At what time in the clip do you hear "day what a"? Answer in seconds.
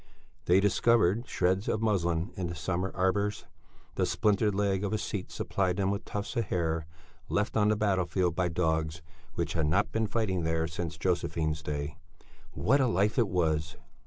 11.61-12.87